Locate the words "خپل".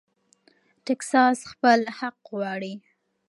1.51-1.79